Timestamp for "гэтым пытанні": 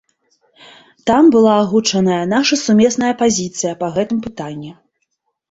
4.01-4.71